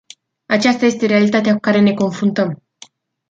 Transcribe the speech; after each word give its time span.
Aceasta 0.45 0.85
este 0.85 1.05
realitatea 1.05 1.53
cu 1.53 1.59
care 1.59 1.79
ne 1.81 1.93
confruntăm. 1.93 2.63